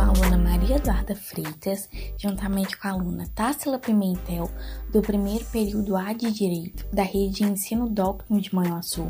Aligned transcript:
sou 0.00 0.06
a 0.06 0.06
aluna 0.06 0.38
Maria 0.38 0.76
Eduarda 0.76 1.14
Freitas, 1.14 1.88
juntamente 2.16 2.76
com 2.78 2.88
a 2.88 2.92
aluna 2.92 3.28
Tássila 3.34 3.78
Pimentel, 3.78 4.50
do 4.90 5.02
primeiro 5.02 5.44
período 5.46 5.94
A 5.94 6.12
de 6.14 6.30
Direito 6.30 6.86
da 6.92 7.02
Rede 7.02 7.36
de 7.36 7.44
Ensino 7.44 7.88
Doctino 7.88 8.40
de 8.40 8.54
Manhuaçu. 8.54 9.06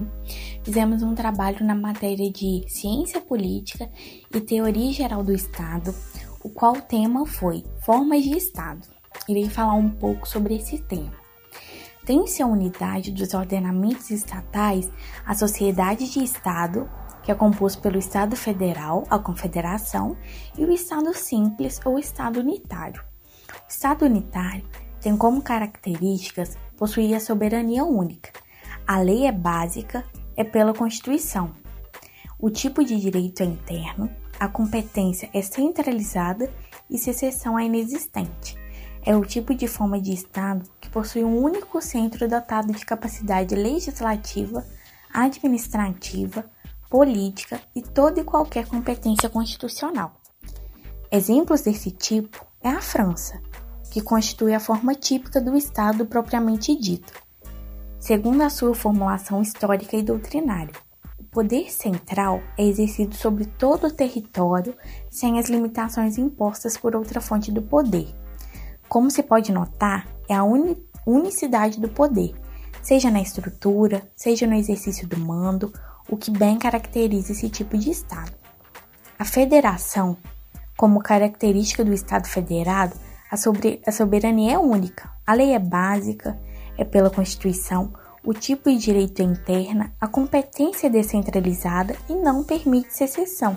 Fizemos 0.65 1.03
um 1.03 1.15
trabalho 1.15 1.65
na 1.65 1.77
matéria 1.77 2.31
de 2.31 2.65
Ciência 2.67 3.21
Política 3.21 3.89
e 4.35 4.41
Teoria 4.41 4.93
Geral 4.93 5.23
do 5.23 5.33
Estado, 5.33 5.95
o 6.43 6.49
qual 6.49 6.73
o 6.73 6.83
tema 6.83 7.25
foi 7.25 7.65
Formas 7.85 8.25
de 8.25 8.37
Estado. 8.37 8.81
Irei 9.29 9.49
falar 9.49 9.75
um 9.75 9.91
pouco 9.91 10.29
sobre 10.29 10.57
esse 10.57 10.79
tema. 10.79 11.15
Tem-se 12.05 12.43
a 12.43 12.47
unidade 12.47 13.13
dos 13.13 13.35
ordenamentos 13.35 14.11
estatais 14.11 14.91
a 15.25 15.35
sociedade 15.35 16.11
de 16.11 16.25
Estado, 16.25 16.89
que 17.23 17.31
é 17.31 17.35
composto 17.35 17.81
pelo 17.81 17.99
Estado 17.99 18.37
Federal, 18.37 19.05
a 19.11 19.19
Confederação, 19.19 20.17
e 20.57 20.65
o 20.65 20.73
Estado 20.73 21.15
Simples 21.15 21.81
ou 21.85 21.99
Estado 21.99 22.41
Unitário. 22.41 23.03
O 23.51 23.69
Estado 23.69 24.05
Unitário 24.05 24.67
tem 25.01 25.17
como 25.17 25.43
características 25.43 26.57
possuir 26.77 27.15
a 27.15 27.21
soberania 27.21 27.85
única. 27.85 28.31
A 28.87 28.99
lei 29.01 29.27
é 29.27 29.33
básica, 29.33 30.05
é 30.37 30.45
pela 30.45 30.75
Constituição. 30.75 31.55
O 32.39 32.51
tipo 32.51 32.85
de 32.85 32.99
direito 32.99 33.43
é 33.43 33.47
interno, 33.47 34.11
a 34.39 34.49
competência 34.49 35.29
é 35.35 35.43
centralizada 35.43 36.51
e 36.89 36.97
secessão 36.97 37.59
é 37.59 37.65
inexistente. 37.65 38.59
É 39.03 39.15
o 39.15 39.25
tipo 39.25 39.55
de 39.55 39.67
forma 39.67 40.01
de 40.01 40.13
Estado 40.13 40.69
que 40.81 40.89
possui 40.89 41.23
um 41.25 41.39
único 41.39 41.81
centro 41.81 42.27
dotado 42.29 42.73
de 42.73 42.85
capacidade 42.85 43.55
legislativa, 43.55 44.67
administrativa, 45.13 46.45
política 46.91 47.61
e 47.75 47.81
toda 47.81 48.21
e 48.21 48.25
qualquer 48.25 48.67
competência 48.67 49.31
constitucional. 49.31 50.21
Exemplos 51.11 51.63
desse 51.63 51.93
tipo 51.93 52.45
é 52.61 52.69
a 52.69 52.81
França, 52.81 53.41
que 53.91 54.03
constitui 54.03 54.53
a 54.53 54.61
forma 54.61 54.95
típica 54.95 55.41
do 55.41 55.57
Estado 55.57 56.05
propriamente 56.05 56.75
dito. 56.75 57.13
Segundo 57.99 58.43
a 58.43 58.51
sua 58.51 58.75
formulação 58.75 59.41
histórica 59.41 59.97
e 59.97 60.03
doutrinária, 60.03 60.75
o 61.19 61.25
poder 61.25 61.71
central 61.71 62.43
é 62.59 62.65
exercido 62.65 63.15
sobre 63.15 63.45
todo 63.45 63.87
o 63.87 63.93
território 63.93 64.75
sem 65.09 65.39
as 65.39 65.49
limitações 65.49 66.19
impostas 66.19 66.77
por 66.77 66.97
outra 66.97 67.21
fonte 67.21 67.53
do 67.53 67.63
poder. 67.63 68.13
Como 68.89 69.11
se 69.11 69.23
pode 69.23 69.53
notar, 69.53 70.09
é 70.29 70.35
a 70.35 70.43
uni 70.43 70.77
unicidade 71.07 71.81
do 71.81 71.89
poder, 71.89 72.35
seja 72.83 73.11
na 73.11 73.21
estrutura, 73.21 74.03
seja 74.17 74.47
no 74.47 74.55
exercício 74.55 75.07
do 75.07 75.19
mando 75.19 75.73
o 76.09 76.17
que 76.17 76.31
bem 76.31 76.59
caracteriza 76.59 77.33
esse 77.33 77.49
tipo 77.49 77.79
de 77.79 77.91
Estado. 77.91 78.33
A 79.19 79.25
federação, 79.25 80.17
como 80.77 81.03
característica 81.03 81.85
do 81.85 81.93
Estado 81.93 82.27
federado, 82.27 82.95
a, 83.31 83.37
sobre, 83.37 83.81
a 83.87 83.93
soberania 83.93 84.55
é 84.55 84.59
única, 84.59 85.11
a 85.27 85.35
lei 85.35 85.53
é 85.53 85.59
básica, 85.59 86.39
é 86.77 86.85
pela 86.85 87.11
Constituição, 87.11 87.93
o 88.25 88.35
tipo 88.35 88.71
de 88.71 88.77
direito 88.77 89.21
é 89.21 89.25
interna, 89.25 89.93
a 90.01 90.07
competência 90.07 90.89
é 90.89 90.91
descentralizada 90.91 91.97
e 92.09 92.15
não 92.15 92.43
permite 92.43 92.95
secessão. 92.95 93.57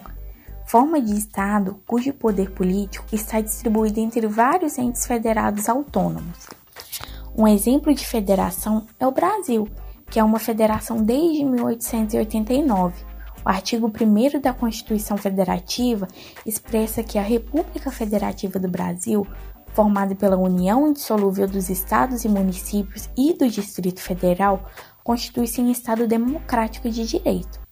Forma 0.65 1.01
de 1.01 1.17
Estado 1.17 1.81
cujo 1.85 2.13
poder 2.13 2.51
político 2.51 3.05
está 3.11 3.41
distribuído 3.41 3.99
entre 3.99 4.25
vários 4.27 4.77
entes 4.77 5.05
federados 5.05 5.67
autônomos. 5.67 6.47
Um 7.35 7.47
exemplo 7.47 7.91
de 7.95 8.05
federação 8.05 8.85
é 8.99 9.07
o 9.07 9.11
Brasil, 9.11 9.67
que 10.07 10.19
é 10.19 10.23
uma 10.23 10.37
federação 10.37 11.03
desde 11.03 11.43
1889. 11.43 12.93
O 13.43 13.49
artigo 13.49 13.87
1 13.87 14.39
da 14.39 14.53
Constituição 14.53 15.17
Federativa 15.17 16.07
expressa 16.45 17.01
que 17.01 17.17
a 17.17 17.23
República 17.23 17.89
Federativa 17.89 18.59
do 18.59 18.67
Brasil, 18.67 19.25
formada 19.73 20.13
pela 20.13 20.37
união 20.37 20.87
indissolúvel 20.87 21.47
dos 21.47 21.71
estados 21.71 22.23
e 22.23 22.29
municípios 22.29 23.09
e 23.17 23.33
do 23.33 23.49
Distrito 23.49 23.99
Federal, 23.99 24.69
constitui-se 25.03 25.59
em 25.59 25.71
Estado 25.71 26.07
democrático 26.07 26.87
de 26.87 27.03
direito. 27.03 27.62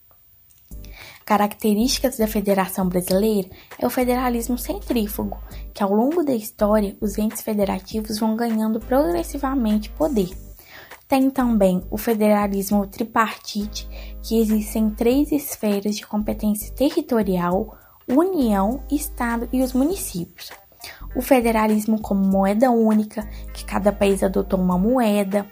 Características 1.31 2.17
da 2.17 2.27
Federação 2.27 2.89
Brasileira 2.89 3.47
é 3.79 3.87
o 3.87 3.89
federalismo 3.89 4.57
centrífugo, 4.57 5.41
que 5.73 5.81
ao 5.81 5.93
longo 5.93 6.25
da 6.25 6.33
história 6.33 6.93
os 6.99 7.17
entes 7.17 7.41
federativos 7.41 8.19
vão 8.19 8.35
ganhando 8.35 8.81
progressivamente 8.81 9.89
poder. 9.91 10.29
Tem 11.07 11.29
também 11.29 11.81
o 11.89 11.97
federalismo 11.97 12.85
tripartite, 12.85 13.87
que 14.21 14.41
existem 14.41 14.89
três 14.89 15.31
esferas 15.31 15.95
de 15.95 16.05
competência 16.05 16.69
territorial: 16.73 17.77
União, 18.05 18.83
Estado 18.91 19.47
e 19.53 19.63
os 19.63 19.71
municípios. 19.71 20.51
O 21.15 21.21
federalismo 21.21 22.01
como 22.01 22.25
moeda 22.25 22.71
única, 22.71 23.25
que 23.53 23.63
cada 23.63 23.93
país 23.93 24.21
adotou 24.21 24.59
uma 24.59 24.77
moeda, 24.77 25.47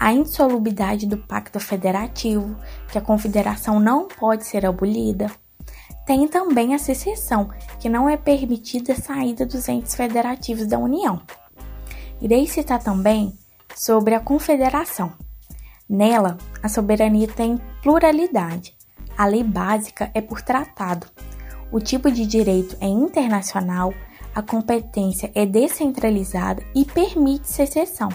a 0.00 0.14
insolubilidade 0.14 1.06
do 1.06 1.18
pacto 1.18 1.60
federativo, 1.60 2.56
que 2.90 2.96
a 2.96 3.02
confederação 3.02 3.78
não 3.78 4.08
pode 4.08 4.46
ser 4.46 4.64
abolida. 4.64 5.30
Tem 6.06 6.26
também 6.26 6.74
a 6.74 6.78
secessão, 6.78 7.50
que 7.78 7.86
não 7.86 8.08
é 8.08 8.16
permitida 8.16 8.94
a 8.94 8.96
saída 8.96 9.44
dos 9.44 9.68
entes 9.68 9.94
federativos 9.94 10.66
da 10.66 10.78
União. 10.78 11.20
Irei 12.18 12.46
citar 12.46 12.82
também 12.82 13.38
sobre 13.76 14.14
a 14.14 14.20
confederação. 14.20 15.12
Nela, 15.86 16.38
a 16.62 16.68
soberania 16.68 17.28
tem 17.28 17.60
pluralidade. 17.82 18.74
A 19.18 19.26
lei 19.26 19.44
básica 19.44 20.10
é 20.14 20.22
por 20.22 20.40
tratado. 20.40 21.06
O 21.70 21.78
tipo 21.78 22.10
de 22.10 22.24
direito 22.24 22.74
é 22.80 22.86
internacional, 22.86 23.92
a 24.34 24.40
competência 24.40 25.30
é 25.34 25.44
descentralizada 25.44 26.62
e 26.74 26.86
permite 26.86 27.50
secessão. 27.50 28.08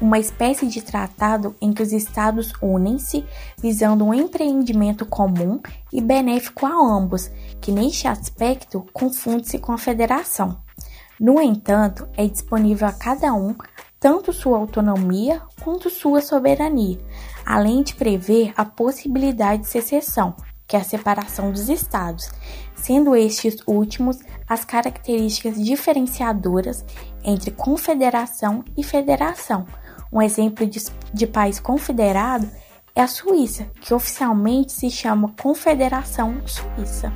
Uma 0.00 0.18
espécie 0.18 0.66
de 0.66 0.80
tratado 0.80 1.56
em 1.60 1.72
que 1.72 1.82
os 1.82 1.92
estados 1.92 2.52
unem-se 2.62 3.24
visando 3.60 4.04
um 4.04 4.14
empreendimento 4.14 5.04
comum 5.04 5.60
e 5.92 6.00
benéfico 6.00 6.66
a 6.66 6.70
ambos, 6.70 7.30
que 7.60 7.72
neste 7.72 8.06
aspecto 8.06 8.86
confunde-se 8.92 9.58
com 9.58 9.72
a 9.72 9.78
federação. 9.78 10.62
No 11.18 11.40
entanto, 11.40 12.08
é 12.16 12.28
disponível 12.28 12.86
a 12.86 12.92
cada 12.92 13.32
um 13.34 13.56
tanto 13.98 14.32
sua 14.32 14.58
autonomia 14.58 15.42
quanto 15.60 15.90
sua 15.90 16.20
soberania, 16.20 17.00
além 17.44 17.82
de 17.82 17.96
prever 17.96 18.52
a 18.56 18.64
possibilidade 18.64 19.62
de 19.62 19.68
secessão, 19.68 20.36
que 20.68 20.76
é 20.76 20.78
a 20.78 20.84
separação 20.84 21.50
dos 21.50 21.68
estados, 21.68 22.30
sendo 22.76 23.16
estes 23.16 23.56
últimos 23.66 24.20
as 24.48 24.64
características 24.64 25.60
diferenciadoras 25.60 26.84
entre 27.24 27.50
confederação 27.50 28.64
e 28.76 28.84
federação. 28.84 29.66
Um 30.12 30.22
exemplo 30.22 30.66
de, 30.66 30.80
de 31.12 31.26
país 31.26 31.60
confederado 31.60 32.48
é 32.94 33.02
a 33.02 33.06
Suíça, 33.06 33.70
que 33.80 33.94
oficialmente 33.94 34.72
se 34.72 34.90
chama 34.90 35.34
Confederação 35.40 36.42
Suíça. 36.46 37.12